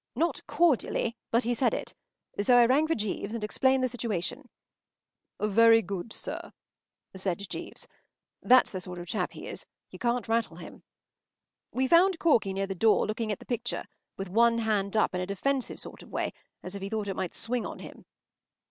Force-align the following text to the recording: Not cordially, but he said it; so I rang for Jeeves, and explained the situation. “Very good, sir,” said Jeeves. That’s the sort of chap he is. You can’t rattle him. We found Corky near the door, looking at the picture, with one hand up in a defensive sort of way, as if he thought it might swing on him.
Not 0.15 0.41
cordially, 0.47 1.15
but 1.29 1.43
he 1.43 1.53
said 1.53 1.75
it; 1.75 1.93
so 2.41 2.57
I 2.57 2.65
rang 2.65 2.87
for 2.87 2.95
Jeeves, 2.95 3.35
and 3.35 3.43
explained 3.43 3.83
the 3.83 3.87
situation. 3.87 4.49
“Very 5.39 5.83
good, 5.83 6.11
sir,” 6.11 6.53
said 7.15 7.47
Jeeves. 7.47 7.87
That’s 8.41 8.71
the 8.71 8.81
sort 8.81 8.97
of 8.97 9.05
chap 9.05 9.33
he 9.33 9.45
is. 9.45 9.67
You 9.91 9.99
can’t 9.99 10.27
rattle 10.27 10.55
him. 10.57 10.81
We 11.71 11.87
found 11.87 12.17
Corky 12.17 12.51
near 12.51 12.65
the 12.65 12.73
door, 12.73 13.05
looking 13.05 13.31
at 13.31 13.37
the 13.37 13.45
picture, 13.45 13.85
with 14.17 14.27
one 14.27 14.57
hand 14.57 14.97
up 14.97 15.13
in 15.13 15.21
a 15.21 15.27
defensive 15.27 15.79
sort 15.79 16.01
of 16.01 16.09
way, 16.11 16.33
as 16.63 16.73
if 16.73 16.81
he 16.81 16.89
thought 16.89 17.07
it 17.07 17.15
might 17.15 17.35
swing 17.35 17.67
on 17.67 17.77
him. 17.77 18.05